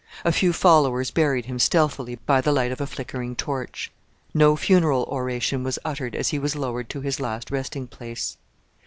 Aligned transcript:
A 0.25 0.31
few 0.31 0.51
followers 0.51 1.11
buried 1.11 1.45
him 1.45 1.59
stealthily 1.59 2.15
by 2.25 2.41
the 2.41 2.51
light 2.51 2.71
of 2.71 2.81
a 2.81 2.87
flickering 2.87 3.35
torch. 3.35 3.91
No 4.33 4.55
funeral 4.55 5.03
oration 5.11 5.63
was 5.63 5.77
uttered 5.85 6.15
as 6.15 6.29
he 6.29 6.39
was 6.39 6.55
lowered 6.55 6.89
to 6.89 7.01
his 7.01 7.19
last 7.19 7.51
resting 7.51 7.85
place. 7.85 8.35